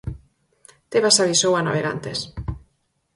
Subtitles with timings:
[0.91, 2.19] Tebas avisou a navegantes.